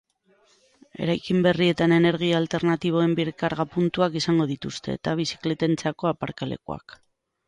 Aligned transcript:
Eraikin 1.07 1.41
berrietan 1.47 1.91
energia 1.97 2.39
alternatiboen 2.43 3.13
birkarga 3.19 3.65
puntuak 3.75 4.17
izango 4.21 4.47
dituzte, 4.53 4.97
eta 5.01 5.13
bizikletentzako 5.21 6.11
aparkalekuak. 6.13 6.97